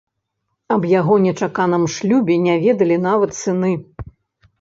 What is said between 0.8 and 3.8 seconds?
яго нечаканым шлюбе не ведалі нават сыны.